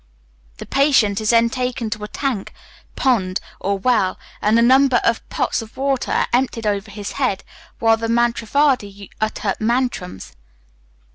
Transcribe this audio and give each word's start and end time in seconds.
The 0.57 0.65
patient 0.65 1.21
is 1.21 1.29
then 1.29 1.51
taken 1.51 1.91
to 1.91 2.03
a 2.03 2.07
tank 2.07 2.53
(pond) 2.95 3.39
or 3.59 3.77
well, 3.77 4.17
and 4.41 4.57
a 4.57 4.61
number 4.63 4.99
of 5.03 5.21
pots 5.29 5.61
of 5.61 5.77
water 5.77 6.11
are 6.11 6.27
emptied 6.33 6.65
over 6.65 6.89
his 6.89 7.11
head, 7.21 7.43
while 7.77 7.97
the 7.97 8.07
mantravadi 8.07 9.11
utters 9.21 9.57
mantrams. 9.59 10.33